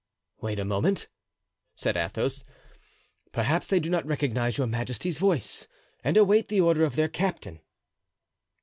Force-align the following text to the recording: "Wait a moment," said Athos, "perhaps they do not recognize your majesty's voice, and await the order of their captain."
"Wait 0.41 0.57
a 0.57 0.65
moment," 0.65 1.07
said 1.75 1.95
Athos, 1.95 2.43
"perhaps 3.31 3.67
they 3.67 3.79
do 3.79 3.87
not 3.87 4.03
recognize 4.03 4.57
your 4.57 4.65
majesty's 4.65 5.19
voice, 5.19 5.67
and 6.03 6.17
await 6.17 6.47
the 6.47 6.59
order 6.59 6.83
of 6.85 6.95
their 6.95 7.07
captain." 7.07 7.59